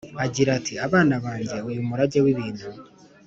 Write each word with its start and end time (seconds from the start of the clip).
agira 0.25 0.49
ati: 0.57 0.73
“bana 0.93 1.15
bange, 1.25 1.57
uyu 1.69 1.81
murage 1.87 2.19
w’ibintu 2.25 2.65